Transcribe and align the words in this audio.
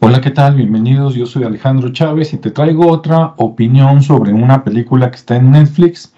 Hola, 0.00 0.20
¿qué 0.20 0.30
tal? 0.30 0.56
Bienvenidos, 0.56 1.14
yo 1.14 1.24
soy 1.24 1.44
Alejandro 1.44 1.90
Chávez 1.90 2.34
y 2.34 2.36
te 2.36 2.50
traigo 2.50 2.86
otra 2.86 3.32
opinión 3.38 4.02
sobre 4.02 4.34
una 4.34 4.62
película 4.62 5.10
que 5.10 5.16
está 5.16 5.36
en 5.36 5.52
Netflix 5.52 6.12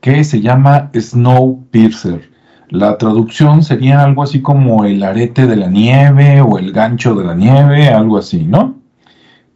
que 0.00 0.22
se 0.24 0.42
llama 0.42 0.90
Snowpiercer. 0.94 2.30
La 2.68 2.98
traducción 2.98 3.62
sería 3.62 4.02
algo 4.02 4.22
así 4.22 4.42
como 4.42 4.84
el 4.84 5.02
arete 5.02 5.46
de 5.46 5.56
la 5.56 5.68
nieve 5.68 6.42
o 6.42 6.58
el 6.58 6.72
gancho 6.72 7.14
de 7.14 7.24
la 7.24 7.34
nieve, 7.34 7.88
algo 7.88 8.18
así, 8.18 8.44
¿no? 8.44 8.76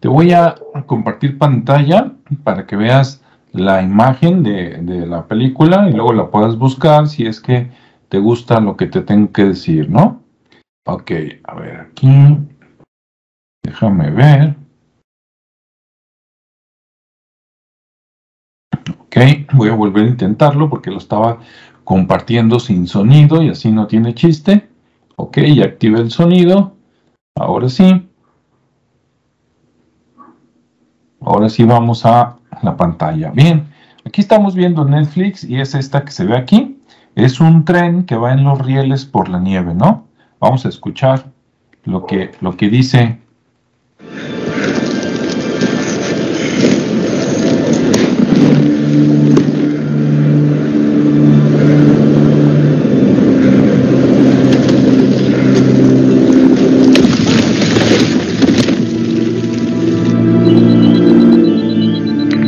Te 0.01 0.09
voy 0.09 0.33
a 0.33 0.55
compartir 0.87 1.37
pantalla 1.37 2.13
para 2.45 2.67
que 2.67 2.77
veas 2.77 3.23
la 3.53 3.83
imagen 3.83 4.43
de, 4.43 4.79
de 4.79 5.07
la 5.07 5.27
película 5.27 5.89
y 5.91 5.93
luego 5.93 6.15
la 6.15 6.31
puedas 6.31 6.57
buscar 6.57 7.09
si 7.09 7.27
es 7.27 7.41
que 7.41 7.71
te 8.09 8.19
gusta 8.19 8.61
lo 8.61 8.77
que 8.77 8.87
te 8.87 9.03
tengo 9.03 9.33
que 9.33 9.45
decir, 9.45 9.91
¿no? 9.91 10.26
Ok, 10.89 11.11
a 11.43 11.55
ver 11.57 11.81
aquí. 11.81 12.09
Déjame 13.65 14.11
ver. 14.11 14.55
Ok, 19.01 19.17
voy 19.55 19.69
a 19.69 19.75
volver 19.75 20.05
a 20.05 20.11
intentarlo 20.11 20.71
porque 20.71 20.93
lo 20.93 20.99
estaba 20.99 21.41
compartiendo 21.83 22.61
sin 22.61 22.87
sonido 22.87 23.43
y 23.43 23.49
así 23.49 23.73
no 23.73 23.89
tiene 23.89 24.15
chiste. 24.15 24.69
Ok, 25.17 25.39
ya 25.39 25.65
activé 25.65 25.99
el 25.99 26.13
sonido. 26.13 26.77
Ahora 27.35 27.69
sí. 27.69 28.09
Ahora 31.21 31.49
sí 31.49 31.65
vamos 31.65 32.07
a 32.07 32.39
la 32.63 32.77
pantalla. 32.77 33.33
Bien, 33.33 33.73
aquí 34.05 34.21
estamos 34.21 34.55
viendo 34.55 34.85
Netflix 34.85 35.43
y 35.43 35.61
es 35.61 35.75
esta 35.75 36.05
que 36.05 36.13
se 36.13 36.25
ve 36.25 36.37
aquí. 36.37 36.81
Es 37.17 37.41
un 37.41 37.65
tren 37.65 38.05
que 38.07 38.15
va 38.15 38.33
en 38.33 38.45
los 38.45 38.65
rieles 38.65 39.05
por 39.05 39.29
la 39.29 39.41
nieve, 39.41 39.75
¿no? 39.75 40.06
Vamos 40.39 40.67
a 40.67 40.69
escuchar 40.69 41.25
lo 41.85 42.05
que, 42.07 42.31
lo 42.41 42.57
que 42.57 42.69
dice 42.69 43.19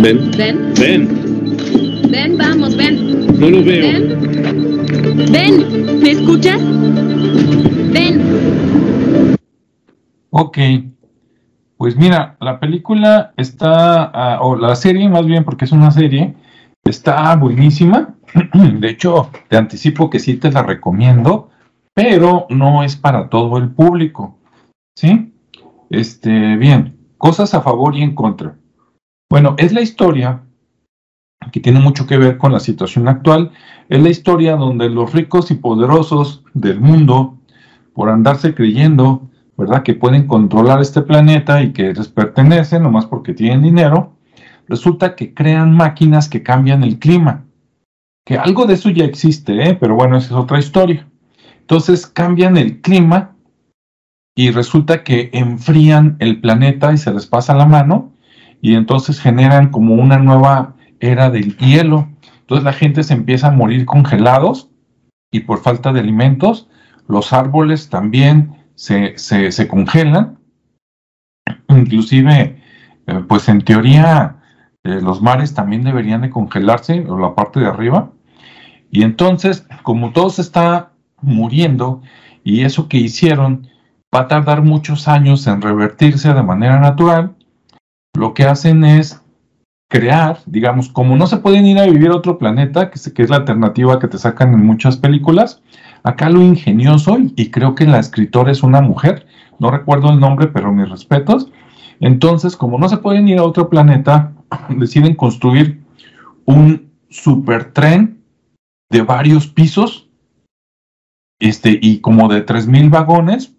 Ven. 0.00 0.30
Ven, 0.38 0.72
Ven. 0.74 2.10
ven, 2.10 2.38
vamos, 2.38 2.76
ven. 2.76 3.26
No 3.38 3.50
lo 3.50 3.62
veo. 3.62 3.82
Ven. 3.82 5.30
Ven, 5.30 6.00
¿me 6.00 6.10
escuchas? 6.12 6.60
Ven. 7.98 9.36
Ok, 10.30 10.58
pues 11.76 11.96
mira, 11.96 12.36
la 12.40 12.60
película 12.60 13.32
está, 13.36 14.04
ah, 14.04 14.38
o 14.42 14.56
la 14.56 14.76
serie 14.76 15.08
más 15.08 15.26
bien, 15.26 15.44
porque 15.44 15.64
es 15.64 15.72
una 15.72 15.90
serie, 15.90 16.34
está 16.84 17.34
buenísima. 17.36 18.14
De 18.52 18.88
hecho, 18.88 19.30
te 19.48 19.56
anticipo 19.56 20.10
que 20.10 20.18
sí 20.18 20.36
te 20.36 20.52
la 20.52 20.62
recomiendo, 20.62 21.50
pero 21.94 22.46
no 22.50 22.82
es 22.82 22.96
para 22.96 23.28
todo 23.28 23.58
el 23.58 23.70
público. 23.70 24.38
¿Sí? 24.96 25.32
Este, 25.90 26.56
bien, 26.56 26.98
cosas 27.16 27.54
a 27.54 27.62
favor 27.62 27.96
y 27.96 28.02
en 28.02 28.14
contra. 28.14 28.56
Bueno, 29.30 29.54
es 29.58 29.72
la 29.72 29.80
historia 29.80 30.42
que 31.52 31.60
tiene 31.60 31.80
mucho 31.80 32.06
que 32.06 32.18
ver 32.18 32.36
con 32.36 32.52
la 32.52 32.60
situación 32.60 33.08
actual. 33.08 33.52
Es 33.88 34.02
la 34.02 34.10
historia 34.10 34.56
donde 34.56 34.90
los 34.90 35.12
ricos 35.12 35.50
y 35.50 35.54
poderosos 35.54 36.44
del 36.54 36.80
mundo, 36.80 37.37
por 37.98 38.10
andarse 38.10 38.54
creyendo, 38.54 39.28
¿verdad? 39.56 39.82
Que 39.82 39.92
pueden 39.92 40.28
controlar 40.28 40.80
este 40.80 41.02
planeta 41.02 41.62
y 41.62 41.72
que 41.72 41.92
les 41.92 42.06
pertenece, 42.06 42.78
nomás 42.78 43.06
porque 43.06 43.34
tienen 43.34 43.60
dinero, 43.60 44.12
resulta 44.68 45.16
que 45.16 45.34
crean 45.34 45.74
máquinas 45.74 46.28
que 46.28 46.44
cambian 46.44 46.84
el 46.84 47.00
clima. 47.00 47.44
Que 48.24 48.38
algo 48.38 48.66
de 48.66 48.74
eso 48.74 48.88
ya 48.88 49.04
existe, 49.04 49.68
¿eh? 49.68 49.74
pero 49.74 49.96
bueno, 49.96 50.16
esa 50.16 50.28
es 50.28 50.32
otra 50.34 50.60
historia. 50.60 51.08
Entonces 51.58 52.06
cambian 52.06 52.56
el 52.56 52.80
clima 52.82 53.34
y 54.36 54.52
resulta 54.52 55.02
que 55.02 55.30
enfrían 55.32 56.18
el 56.20 56.40
planeta 56.40 56.92
y 56.92 56.98
se 56.98 57.12
les 57.12 57.26
pasa 57.26 57.52
la 57.52 57.66
mano 57.66 58.12
y 58.62 58.74
entonces 58.76 59.20
generan 59.20 59.72
como 59.72 59.94
una 59.94 60.18
nueva 60.18 60.76
era 61.00 61.30
del 61.30 61.56
hielo. 61.56 62.06
Entonces 62.42 62.62
la 62.62 62.74
gente 62.74 63.02
se 63.02 63.14
empieza 63.14 63.48
a 63.48 63.56
morir 63.56 63.86
congelados 63.86 64.70
y 65.32 65.40
por 65.40 65.62
falta 65.62 65.92
de 65.92 65.98
alimentos. 65.98 66.68
Los 67.08 67.32
árboles 67.32 67.88
también 67.88 68.56
se, 68.74 69.16
se, 69.18 69.66
congelan. 69.66 70.38
Inclusive, 71.68 72.62
eh, 73.06 73.24
pues 73.26 73.48
en 73.48 73.62
teoría, 73.62 74.36
eh, 74.84 75.00
los 75.02 75.20
mares 75.20 75.54
también 75.54 75.82
deberían 75.82 76.20
de 76.20 76.30
congelarse, 76.30 77.04
o 77.08 77.18
la 77.18 77.34
parte 77.34 77.60
de 77.60 77.66
arriba. 77.66 78.12
Y 78.90 79.02
entonces, 79.02 79.66
como 79.82 80.12
todo 80.12 80.30
se 80.30 80.42
está 80.42 80.92
muriendo, 81.20 82.02
y 82.44 82.62
eso 82.62 82.88
que 82.88 82.98
hicieron 82.98 83.68
va 84.14 84.20
a 84.20 84.28
tardar 84.28 84.62
muchos 84.62 85.08
años 85.08 85.46
en 85.46 85.60
revertirse 85.60 86.32
de 86.32 86.42
manera 86.42 86.78
natural, 86.78 87.34
lo 88.14 88.34
que 88.34 88.44
hacen 88.44 88.84
es 88.84 89.22
crear, 89.90 90.40
digamos, 90.46 90.88
como 90.90 91.16
no 91.16 91.26
se 91.26 91.38
pueden 91.38 91.66
ir 91.66 91.78
a 91.78 91.86
vivir 91.86 92.10
a 92.10 92.16
otro 92.16 92.38
planeta, 92.38 92.90
que 92.90 93.22
es 93.22 93.30
la 93.30 93.36
alternativa 93.36 93.98
que 93.98 94.08
te 94.08 94.18
sacan 94.18 94.52
en 94.52 94.64
muchas 94.64 94.98
películas, 94.98 95.62
acá 96.02 96.28
lo 96.30 96.42
ingenioso, 96.42 97.18
y, 97.18 97.50
creo 97.50 97.74
que 97.74 97.86
la 97.86 97.98
escritora 97.98 98.52
es 98.52 98.62
una 98.62 98.80
mujer, 98.80 99.26
no 99.58 99.70
recuerdo 99.70 100.10
el 100.10 100.20
nombre, 100.20 100.48
pero 100.48 100.72
mis 100.72 100.88
respetos. 100.88 101.50
Entonces, 102.00 102.56
como 102.56 102.78
no 102.78 102.88
se 102.88 102.98
pueden 102.98 103.28
ir 103.28 103.38
a 103.38 103.44
otro 103.44 103.68
planeta, 103.68 104.32
deciden 104.68 105.14
construir 105.14 105.82
un 106.44 106.90
supertren 107.10 108.22
de 108.90 109.02
varios 109.02 109.46
pisos, 109.46 110.08
este, 111.40 111.78
y 111.80 112.00
como 112.00 112.28
de 112.28 112.44
3.000 112.44 112.90
vagones, 112.90 113.54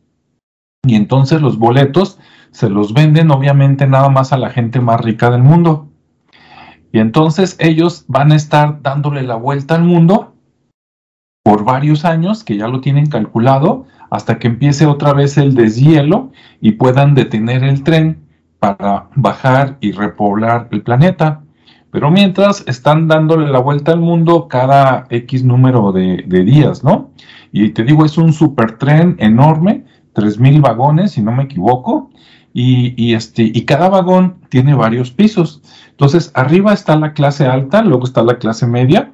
y 0.85 0.95
entonces 0.95 1.41
los 1.41 1.57
boletos 1.57 2.19
se 2.51 2.69
los 2.69 2.93
venden 2.93 3.31
obviamente 3.31 3.85
nada 3.85 4.09
más 4.09 4.33
a 4.33 4.37
la 4.37 4.49
gente 4.49 4.79
más 4.79 5.01
rica 5.01 5.29
del 5.29 5.43
mundo. 5.43 5.87
Y 6.91 6.99
entonces 6.99 7.55
ellos 7.59 8.05
van 8.07 8.31
a 8.31 8.35
estar 8.35 8.81
dándole 8.81 9.21
la 9.21 9.35
vuelta 9.35 9.75
al 9.75 9.83
mundo 9.83 10.28
por 11.43 11.63
varios 11.63 12.05
años, 12.05 12.43
que 12.43 12.57
ya 12.57 12.67
lo 12.67 12.81
tienen 12.81 13.07
calculado, 13.07 13.85
hasta 14.09 14.39
que 14.39 14.47
empiece 14.47 14.85
otra 14.85 15.13
vez 15.13 15.37
el 15.37 15.55
deshielo 15.55 16.31
y 16.61 16.73
puedan 16.73 17.15
detener 17.15 17.63
el 17.63 17.83
tren 17.83 18.27
para 18.59 19.07
bajar 19.15 19.77
y 19.79 19.91
repoblar 19.91 20.67
el 20.71 20.81
planeta. 20.81 21.41
Pero 21.91 22.11
mientras 22.11 22.63
están 22.67 23.07
dándole 23.07 23.47
la 23.47 23.59
vuelta 23.59 23.91
al 23.91 23.99
mundo 23.99 24.47
cada 24.47 25.05
X 25.09 25.43
número 25.43 25.91
de, 25.91 26.23
días, 26.27 26.83
¿no? 26.83 27.11
Y 27.51 27.69
te 27.69 27.83
digo, 27.83 28.05
es 28.05 28.17
un 28.17 28.31
supertren 28.31 29.15
enorme, 29.19 29.85
3.000 30.13 30.61
vagones, 30.61 31.13
si 31.13 31.21
no 31.21 31.31
me 31.31 31.43
equivoco, 31.43 32.11
y, 32.53 32.93
y, 32.95 33.15
este, 33.15 33.43
y 33.43 33.65
cada 33.65 33.89
vagón 33.89 34.37
tiene 34.49 34.75
varios 34.75 35.11
pisos. 35.11 35.61
Entonces, 35.89 36.31
arriba 36.35 36.73
está 36.73 36.95
la 36.95 37.13
clase 37.13 37.47
alta, 37.47 37.81
luego 37.81 38.03
está 38.03 38.21
la 38.21 38.37
clase 38.37 38.67
media, 38.67 39.13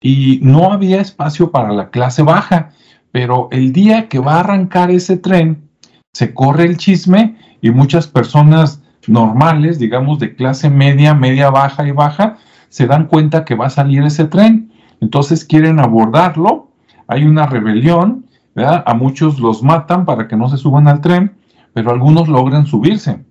y 0.00 0.40
no 0.42 0.72
había 0.72 1.00
espacio 1.00 1.50
para 1.50 1.72
la 1.72 1.90
clase 1.90 2.22
baja, 2.22 2.72
pero 3.12 3.48
el 3.50 3.72
día 3.72 4.08
que 4.08 4.18
va 4.18 4.34
a 4.34 4.40
arrancar 4.40 4.90
ese 4.90 5.16
tren, 5.16 5.68
se 6.12 6.34
corre 6.34 6.64
el 6.64 6.76
chisme 6.76 7.36
y 7.60 7.70
muchas 7.70 8.06
personas 8.06 8.82
normales, 9.06 9.78
digamos 9.78 10.18
de 10.18 10.34
clase 10.34 10.70
media, 10.70 11.14
media 11.14 11.50
baja 11.50 11.86
y 11.86 11.92
baja, 11.92 12.38
se 12.68 12.86
dan 12.86 13.06
cuenta 13.06 13.44
que 13.44 13.54
va 13.54 13.66
a 13.66 13.70
salir 13.70 14.02
ese 14.04 14.24
tren. 14.24 14.72
Entonces 15.00 15.44
quieren 15.44 15.80
abordarlo, 15.80 16.70
hay 17.06 17.24
una 17.24 17.46
rebelión, 17.46 18.26
¿verdad? 18.54 18.82
A 18.86 18.94
muchos 18.94 19.38
los 19.40 19.62
matan 19.62 20.04
para 20.04 20.28
que 20.28 20.36
no 20.36 20.48
se 20.48 20.56
suban 20.56 20.88
al 20.88 21.00
tren, 21.00 21.36
pero 21.72 21.90
algunos 21.90 22.28
logran 22.28 22.66
subirse. 22.66 23.24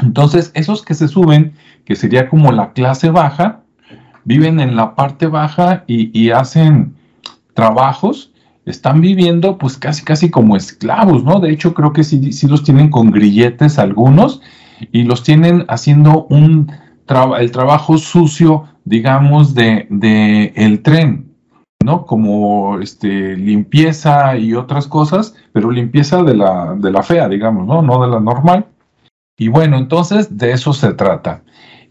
Entonces, 0.00 0.52
esos 0.54 0.82
que 0.84 0.94
se 0.94 1.08
suben, 1.08 1.54
que 1.84 1.96
sería 1.96 2.28
como 2.28 2.52
la 2.52 2.72
clase 2.72 3.10
baja, 3.10 3.62
viven 4.28 4.60
en 4.60 4.76
la 4.76 4.94
parte 4.94 5.26
baja 5.26 5.84
y, 5.86 6.30
hacen 6.30 6.94
trabajos, 7.54 8.30
están 8.66 9.00
viviendo 9.00 9.56
pues 9.56 9.78
casi 9.78 10.04
casi 10.04 10.30
como 10.30 10.54
esclavos, 10.54 11.24
¿no? 11.24 11.40
De 11.40 11.50
hecho, 11.50 11.72
creo 11.72 11.94
que 11.94 12.04
sí, 12.04 12.32
sí 12.32 12.46
los 12.46 12.62
tienen 12.62 12.90
con 12.90 13.10
grilletes 13.10 13.78
algunos 13.78 14.42
y 14.92 15.04
los 15.04 15.22
tienen 15.22 15.64
haciendo 15.68 16.26
un 16.28 16.70
el 17.38 17.50
trabajo 17.52 17.96
sucio, 17.96 18.64
digamos, 18.84 19.54
de, 19.54 19.86
de 19.88 20.52
el 20.56 20.82
tren, 20.82 21.32
¿no? 21.82 22.04
Como 22.04 22.80
este, 22.80 23.34
limpieza 23.34 24.36
y 24.36 24.52
otras 24.52 24.86
cosas, 24.86 25.34
pero 25.52 25.70
limpieza 25.70 26.22
de 26.22 26.36
la, 26.36 26.74
de 26.78 26.92
la 26.92 27.02
fea, 27.02 27.30
digamos, 27.30 27.66
¿no? 27.66 27.80
No 27.80 28.02
de 28.02 28.08
la 28.08 28.20
normal. 28.20 28.66
Y 29.38 29.48
bueno, 29.48 29.78
entonces 29.78 30.36
de 30.36 30.52
eso 30.52 30.74
se 30.74 30.92
trata. 30.92 31.44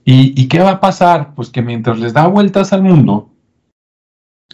¿Y, 0.07 0.33
¿Y 0.41 0.47
qué 0.47 0.61
va 0.61 0.71
a 0.71 0.79
pasar? 0.79 1.35
Pues 1.35 1.49
que 1.49 1.61
mientras 1.61 1.99
les 1.99 2.13
da 2.13 2.25
vueltas 2.25 2.73
al 2.73 2.81
mundo, 2.81 3.29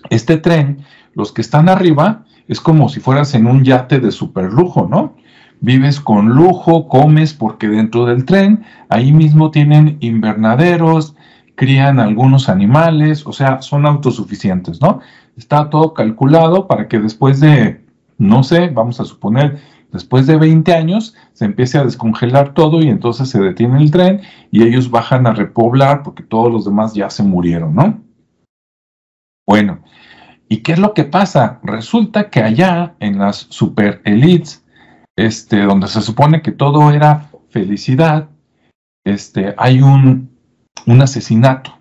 este 0.09 0.37
tren, 0.37 0.83
los 1.13 1.31
que 1.31 1.41
están 1.41 1.69
arriba, 1.69 2.25
es 2.49 2.59
como 2.59 2.89
si 2.89 2.99
fueras 2.99 3.33
en 3.35 3.47
un 3.47 3.63
yate 3.63 3.99
de 3.99 4.11
super 4.11 4.51
lujo, 4.51 4.87
¿no? 4.89 5.15
vives 5.63 6.01
con 6.01 6.27
lujo, 6.27 6.89
comes 6.89 7.33
porque 7.33 7.69
dentro 7.69 8.05
del 8.05 8.25
tren, 8.25 8.65
ahí 8.89 9.13
mismo 9.13 9.49
tienen 9.49 9.95
invernaderos, 10.01 11.15
crían 11.55 12.01
algunos 12.01 12.49
animales, 12.49 13.25
o 13.25 13.31
sea, 13.31 13.61
son 13.61 13.85
autosuficientes, 13.85 14.81
¿no? 14.81 14.99
Está 15.37 15.69
todo 15.69 15.93
calculado 15.93 16.67
para 16.67 16.89
que 16.89 16.99
después 16.99 17.39
de, 17.39 17.81
no 18.17 18.43
sé, 18.43 18.71
vamos 18.71 18.99
a 18.99 19.05
suponer, 19.05 19.61
después 19.93 20.27
de 20.27 20.37
20 20.37 20.73
años, 20.73 21.15
se 21.31 21.45
empiece 21.45 21.77
a 21.77 21.85
descongelar 21.85 22.53
todo 22.53 22.81
y 22.81 22.89
entonces 22.89 23.29
se 23.29 23.39
detiene 23.39 23.77
el 23.77 23.91
tren 23.91 24.21
y 24.51 24.63
ellos 24.63 24.91
bajan 24.91 25.25
a 25.27 25.33
repoblar 25.33 26.03
porque 26.03 26.23
todos 26.23 26.51
los 26.51 26.65
demás 26.65 26.93
ya 26.93 27.09
se 27.09 27.23
murieron, 27.23 27.75
¿no? 27.75 28.03
Bueno, 29.47 29.83
¿y 30.49 30.57
qué 30.57 30.73
es 30.73 30.79
lo 30.79 30.93
que 30.93 31.03
pasa? 31.03 31.59
Resulta 31.63 32.29
que 32.29 32.41
allá 32.41 32.95
en 32.99 33.19
las 33.19 33.37
super 33.49 34.01
elites, 34.03 34.65
este, 35.15 35.61
donde 35.61 35.87
se 35.87 36.01
supone 36.01 36.41
que 36.41 36.51
todo 36.51 36.91
era 36.91 37.29
felicidad, 37.49 38.29
este, 39.05 39.53
hay 39.57 39.81
un, 39.81 40.31
un 40.87 41.01
asesinato 41.01 41.77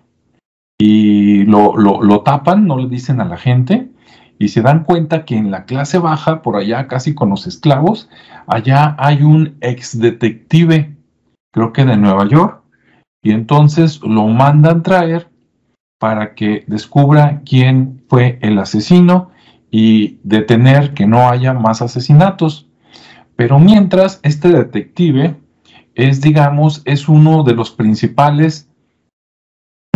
y 0.77 1.45
lo, 1.45 1.77
lo, 1.77 2.21
tapan, 2.21 2.67
no 2.67 2.77
le 2.77 2.89
dicen 2.89 3.21
a 3.21 3.25
la 3.25 3.37
gente 3.37 3.89
y 4.39 4.49
se 4.49 4.61
dan 4.61 4.83
cuenta 4.83 5.25
que 5.25 5.35
en 5.35 5.51
la 5.51 5.65
clase 5.65 5.97
baja, 5.97 6.41
por 6.41 6.55
allá 6.55 6.87
casi 6.87 7.13
con 7.13 7.29
los 7.29 7.47
esclavos, 7.47 8.09
allá 8.47 8.95
hay 8.99 9.23
un 9.23 9.57
ex 9.61 9.99
detective, 9.99 10.95
creo 11.51 11.73
que 11.73 11.85
de 11.85 11.97
Nueva 11.97 12.27
York, 12.27 12.61
y 13.21 13.31
entonces 13.31 14.01
lo 14.01 14.27
mandan 14.27 14.83
traer 14.83 15.29
para 15.99 16.35
que 16.35 16.65
descubra 16.67 17.41
quién 17.45 18.03
fue 18.09 18.37
el 18.41 18.59
asesino 18.59 19.31
y 19.71 20.19
detener 20.23 20.93
que 20.93 21.07
no 21.07 21.29
haya 21.29 21.53
más 21.53 21.81
asesinatos. 21.81 22.67
Pero 23.35 23.57
mientras, 23.57 24.19
este 24.21 24.49
detective 24.49 25.35
es, 25.95 26.21
digamos, 26.21 26.81
es 26.85 27.07
uno 27.07 27.43
de 27.43 27.55
los 27.55 27.71
principales 27.71 28.69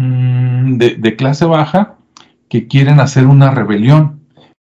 mm, 0.02 0.78
de, 0.78 1.16
clase 1.16 1.46
baja 1.46 1.98
que 2.50 2.68
quieren 2.68 3.00
hacer 3.00 3.28
una 3.28 3.52
rebelión. 3.52 4.17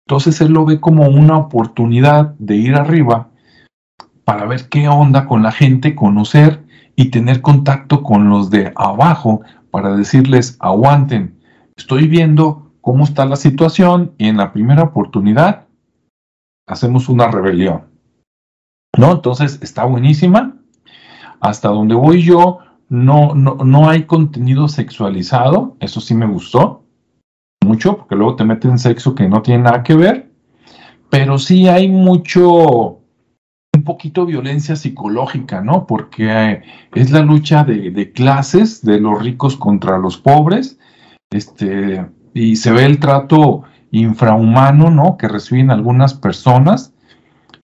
Entonces 0.07 0.41
él 0.41 0.51
lo 0.51 0.65
ve 0.65 0.79
como 0.79 1.07
una 1.07 1.37
oportunidad 1.37 2.35
de 2.37 2.55
ir 2.55 2.75
arriba 2.75 3.29
para 4.25 4.45
ver 4.45 4.67
qué 4.69 4.87
onda 4.87 5.25
con 5.25 5.43
la 5.43 5.51
gente, 5.51 5.95
conocer 5.95 6.63
y 6.95 7.09
tener 7.09 7.41
contacto 7.41 8.03
con 8.03 8.29
los 8.29 8.49
de 8.49 8.71
abajo 8.75 9.41
para 9.71 9.95
decirles, 9.95 10.57
aguanten, 10.59 11.39
estoy 11.75 12.07
viendo 12.07 12.71
cómo 12.81 13.05
está 13.05 13.25
la 13.25 13.37
situación 13.37 14.13
y 14.17 14.27
en 14.27 14.37
la 14.37 14.51
primera 14.51 14.83
oportunidad 14.83 15.67
hacemos 16.67 17.09
una 17.09 17.27
rebelión. 17.29 17.85
¿No? 18.97 19.13
Entonces 19.13 19.59
está 19.63 19.85
buenísima. 19.85 20.57
Hasta 21.39 21.69
donde 21.69 21.95
voy 21.95 22.21
yo, 22.21 22.59
no, 22.89 23.33
no, 23.33 23.55
no 23.55 23.89
hay 23.89 24.03
contenido 24.03 24.67
sexualizado, 24.67 25.75
eso 25.79 25.99
sí 25.99 26.13
me 26.13 26.27
gustó 26.27 26.82
mucho, 27.63 27.97
porque 27.97 28.15
luego 28.15 28.35
te 28.35 28.43
meten 28.43 28.79
sexo 28.79 29.15
que 29.15 29.27
no 29.27 29.41
tiene 29.41 29.63
nada 29.63 29.83
que 29.83 29.95
ver, 29.95 30.29
pero 31.09 31.37
sí 31.37 31.67
hay 31.67 31.87
mucho, 31.87 32.99
un 33.75 33.83
poquito 33.83 34.25
violencia 34.25 34.75
psicológica, 34.75 35.61
¿no? 35.61 35.85
Porque 35.87 36.61
es 36.93 37.11
la 37.11 37.21
lucha 37.21 37.63
de, 37.63 37.91
de, 37.91 38.11
clases, 38.11 38.83
de 38.83 38.99
los 38.99 39.21
ricos 39.21 39.55
contra 39.55 39.97
los 39.97 40.17
pobres, 40.17 40.79
este, 41.31 42.05
y 42.33 42.55
se 42.55 42.71
ve 42.71 42.85
el 42.85 42.99
trato 42.99 43.63
infrahumano, 43.91 44.89
¿no? 44.89 45.17
Que 45.17 45.27
reciben 45.27 45.71
algunas 45.71 46.13
personas. 46.13 46.93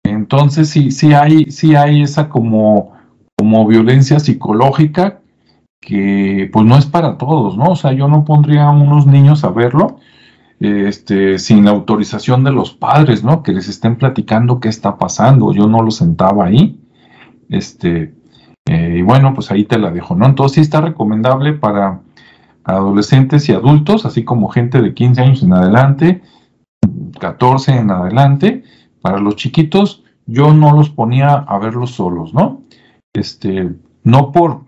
Entonces 0.04 0.68
sí, 0.68 0.90
sí 0.90 1.14
hay, 1.14 1.50
sí 1.50 1.74
hay 1.74 2.02
esa 2.02 2.28
como, 2.28 2.92
como 3.36 3.66
violencia 3.66 4.20
psicológica 4.20 5.20
que 5.80 6.50
pues 6.52 6.66
no 6.66 6.76
es 6.76 6.86
para 6.86 7.18
todos, 7.18 7.56
¿no? 7.56 7.70
O 7.72 7.76
sea, 7.76 7.92
yo 7.92 8.08
no 8.08 8.24
pondría 8.24 8.66
a 8.66 8.70
unos 8.70 9.06
niños 9.06 9.44
a 9.44 9.50
verlo 9.50 9.98
este, 10.60 11.38
sin 11.38 11.64
la 11.64 11.70
autorización 11.70 12.44
de 12.44 12.52
los 12.52 12.72
padres, 12.72 13.22
¿no? 13.22 13.42
Que 13.42 13.52
les 13.52 13.68
estén 13.68 13.96
platicando 13.96 14.60
qué 14.60 14.68
está 14.68 14.96
pasando. 14.98 15.52
Yo 15.52 15.66
no 15.66 15.82
lo 15.82 15.90
sentaba 15.90 16.46
ahí. 16.46 16.80
Este, 17.48 18.14
eh, 18.66 18.96
y 18.98 19.02
bueno, 19.02 19.34
pues 19.34 19.50
ahí 19.50 19.64
te 19.64 19.78
la 19.78 19.90
dejo, 19.90 20.14
¿no? 20.14 20.26
Entonces 20.26 20.56
sí 20.56 20.60
está 20.60 20.80
recomendable 20.80 21.52
para 21.52 22.00
adolescentes 22.64 23.48
y 23.48 23.52
adultos, 23.52 24.04
así 24.04 24.24
como 24.24 24.48
gente 24.48 24.82
de 24.82 24.92
15 24.92 25.20
años 25.22 25.42
en 25.42 25.52
adelante, 25.52 26.22
14 27.18 27.76
en 27.76 27.90
adelante. 27.90 28.64
Para 29.00 29.18
los 29.18 29.36
chiquitos, 29.36 30.04
yo 30.26 30.52
no 30.52 30.74
los 30.74 30.90
ponía 30.90 31.32
a 31.32 31.58
verlos 31.58 31.92
solos, 31.92 32.34
¿no? 32.34 32.62
Este, 33.14 33.74
no 34.02 34.32
por, 34.32 34.64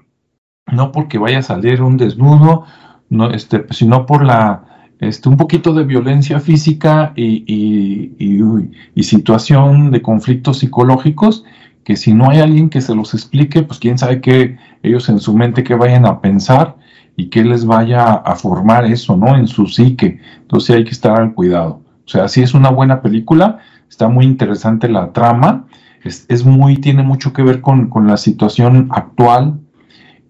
no 0.73 0.93
porque 0.93 1.19
vaya 1.19 1.39
a 1.39 1.43
salir 1.43 1.83
un 1.83 1.97
desnudo, 1.97 2.65
no, 3.09 3.31
este, 3.31 3.67
sino 3.71 4.07
por 4.07 4.25
la, 4.25 4.65
este, 5.01 5.29
un 5.29 5.37
poquito 5.37 5.73
de 5.73 5.85
violencia 5.85 6.41
física 6.41 7.13
y, 7.17 8.15
y, 8.19 9.03
situación 9.03 9.91
de 9.91 10.03
conflictos 10.03 10.59
psicológicos, 10.59 11.45
que 11.85 11.97
si 11.97 12.13
no 12.13 12.31
hay 12.31 12.39
alguien 12.39 12.69
que 12.69 12.81
se 12.81 12.95
los 12.95 13.15
explique, 13.15 13.63
pues 13.63 13.81
quién 13.81 13.99
sabe 13.99 14.21
qué 14.21 14.59
ellos 14.83 15.09
en 15.09 15.19
su 15.19 15.35
mente 15.35 15.65
que 15.65 15.75
vayan 15.75 16.07
a 16.07 16.21
pensar 16.21 16.77
y 17.17 17.27
que 17.27 17.43
les 17.43 17.65
vaya 17.65 18.13
a 18.13 18.37
formar 18.37 18.85
eso, 18.85 19.17
¿no? 19.17 19.37
En 19.37 19.49
su 19.49 19.67
psique. 19.67 20.21
Entonces 20.43 20.77
hay 20.77 20.85
que 20.85 20.91
estar 20.91 21.21
al 21.21 21.35
cuidado. 21.35 21.83
O 22.05 22.09
sea, 22.09 22.29
sí 22.29 22.43
es 22.43 22.55
una 22.55 22.71
buena 22.71 23.03
película, 23.03 23.59
está 23.89 24.09
muy 24.09 24.27
interesante 24.27 24.89
la 24.89 25.13
trama, 25.13 25.67
es, 26.05 26.45
muy, 26.45 26.77
tiene 26.77 27.03
mucho 27.03 27.33
que 27.33 27.43
ver 27.43 27.61
con, 27.61 27.89
con, 27.89 28.07
la 28.07 28.17
situación 28.17 28.89
actual 28.91 29.61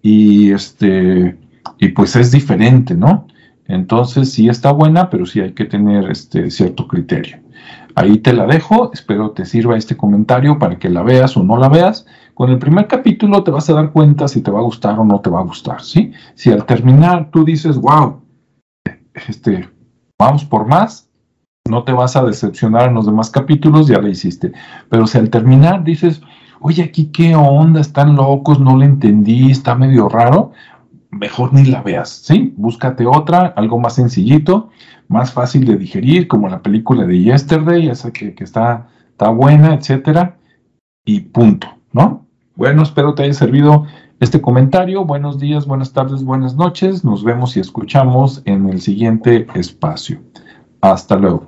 y 0.01 0.51
este, 0.51 1.37
y 1.77 1.89
pues 1.89 2.15
es 2.15 2.31
diferente, 2.31 2.95
¿no? 2.95 3.27
Entonces 3.65 4.33
sí 4.33 4.49
está 4.49 4.71
buena, 4.71 5.09
pero 5.09 5.25
sí 5.25 5.39
hay 5.39 5.53
que 5.53 5.65
tener 5.65 6.09
este 6.09 6.49
cierto 6.51 6.87
criterio. 6.87 7.37
Ahí 7.95 8.17
te 8.19 8.33
la 8.33 8.45
dejo, 8.45 8.91
espero 8.93 9.31
te 9.31 9.45
sirva 9.45 9.77
este 9.77 9.97
comentario 9.97 10.57
para 10.59 10.77
que 10.77 10.89
la 10.89 11.03
veas 11.03 11.35
o 11.37 11.43
no 11.43 11.57
la 11.57 11.69
veas. 11.69 12.05
Con 12.33 12.49
el 12.49 12.59
primer 12.59 12.87
capítulo 12.87 13.43
te 13.43 13.51
vas 13.51 13.69
a 13.69 13.73
dar 13.73 13.91
cuenta 13.91 14.27
si 14.27 14.41
te 14.41 14.51
va 14.51 14.59
a 14.59 14.63
gustar 14.63 14.97
o 14.99 15.05
no 15.05 15.19
te 15.19 15.29
va 15.29 15.39
a 15.39 15.43
gustar, 15.43 15.81
¿sí? 15.81 16.11
Si 16.35 16.51
al 16.51 16.65
terminar 16.65 17.29
tú 17.31 17.43
dices, 17.43 17.77
wow, 17.77 18.21
este, 19.13 19.69
vamos 20.17 20.45
por 20.45 20.65
más, 20.67 21.09
no 21.69 21.83
te 21.83 21.91
vas 21.91 22.15
a 22.15 22.23
decepcionar 22.23 22.89
en 22.89 22.95
los 22.95 23.05
demás 23.05 23.29
capítulos, 23.29 23.87
ya 23.87 24.01
la 24.01 24.09
hiciste. 24.09 24.51
Pero 24.89 25.05
si 25.07 25.17
al 25.17 25.29
terminar 25.29 25.83
dices, 25.83 26.21
oye, 26.61 26.83
aquí 26.83 27.05
qué 27.07 27.35
onda, 27.35 27.81
están 27.81 28.15
locos, 28.15 28.59
no 28.59 28.77
le 28.77 28.85
entendí, 28.85 29.51
está 29.51 29.75
medio 29.75 30.07
raro, 30.07 30.51
mejor 31.09 31.53
ni 31.53 31.65
la 31.65 31.81
veas, 31.81 32.09
¿sí? 32.09 32.53
Búscate 32.55 33.05
otra, 33.05 33.53
algo 33.57 33.79
más 33.79 33.95
sencillito, 33.95 34.69
más 35.07 35.33
fácil 35.33 35.65
de 35.65 35.77
digerir, 35.77 36.27
como 36.27 36.47
la 36.47 36.61
película 36.61 37.05
de 37.05 37.21
Yesterday, 37.21 37.89
esa 37.89 38.11
que, 38.11 38.33
que 38.33 38.43
está, 38.43 38.87
está 39.09 39.29
buena, 39.29 39.73
etcétera, 39.73 40.37
y 41.03 41.19
punto, 41.21 41.67
¿no? 41.91 42.25
Bueno, 42.55 42.83
espero 42.83 43.15
te 43.15 43.23
haya 43.23 43.33
servido 43.33 43.85
este 44.19 44.39
comentario. 44.39 45.03
Buenos 45.03 45.39
días, 45.39 45.65
buenas 45.65 45.93
tardes, 45.93 46.23
buenas 46.23 46.55
noches. 46.55 47.03
Nos 47.03 47.23
vemos 47.23 47.57
y 47.57 47.59
escuchamos 47.59 48.43
en 48.45 48.69
el 48.69 48.79
siguiente 48.81 49.47
espacio. 49.55 50.21
Hasta 50.79 51.15
luego. 51.15 51.47